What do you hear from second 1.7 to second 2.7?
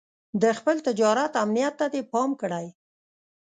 ته دې پام کړی.